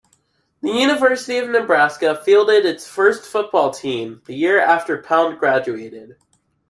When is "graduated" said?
5.37-6.15